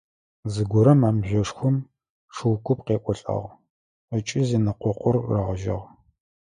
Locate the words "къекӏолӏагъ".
2.85-3.49